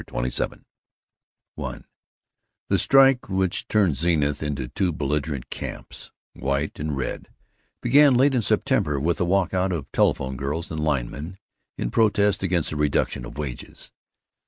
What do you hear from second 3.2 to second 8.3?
which turned Zenith into two belligerent camps, white and red, began